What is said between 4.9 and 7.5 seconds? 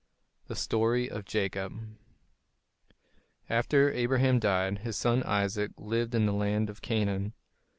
son Isaac lived in the land of Canaan.